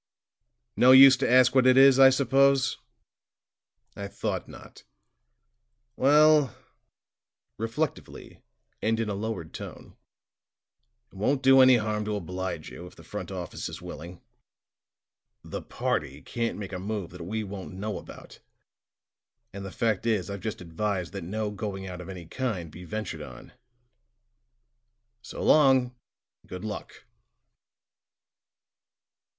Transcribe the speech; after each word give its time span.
"No 0.75 0.93
use 0.93 1.15
to 1.17 1.29
ask 1.29 1.53
what 1.53 1.67
it 1.67 1.77
is, 1.77 1.99
I 1.99 2.09
suppose? 2.09 2.79
I 3.95 4.07
thought 4.07 4.47
not. 4.49 4.83
Well," 5.95 6.55
reflectively, 7.59 8.41
and 8.81 8.99
in 8.99 9.09
a 9.09 9.13
lowered 9.13 9.53
tone, 9.53 9.95
"it 11.11 11.17
won't 11.17 11.43
do 11.43 11.61
any 11.61 11.75
harm 11.77 12.03
to 12.05 12.15
oblige 12.15 12.71
you, 12.71 12.87
if 12.87 12.95
the 12.95 13.03
front 13.03 13.29
office 13.29 13.69
is 13.69 13.79
willing. 13.79 14.23
The 15.43 15.61
party 15.61 16.23
can't 16.23 16.57
make 16.57 16.73
a 16.73 16.79
move 16.79 17.11
that 17.11 17.21
we 17.21 17.43
won't 17.43 17.73
know 17.75 17.99
about; 17.99 18.39
and 19.53 19.63
the 19.63 19.69
fact 19.69 20.07
is, 20.07 20.31
I've 20.31 20.41
just 20.41 20.61
advised 20.61 21.13
that 21.13 21.23
no 21.23 21.51
going 21.51 21.85
out 21.85 22.01
of 22.01 22.09
any 22.09 22.25
kind 22.25 22.71
be 22.71 22.85
ventured 22.85 23.21
on. 23.21 23.53
So 25.21 25.43
long, 25.43 25.95
and 26.41 26.49
good 26.49 26.65
luck." 26.65 27.05